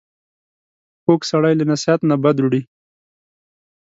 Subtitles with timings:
[1.03, 2.61] کوږ سړی له نصیحت نه بد وړي